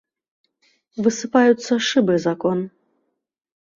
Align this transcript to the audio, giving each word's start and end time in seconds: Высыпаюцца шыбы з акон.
Высыпаюцца 1.09 1.73
шыбы 1.91 2.13
з 2.25 2.33
акон. 2.35 2.59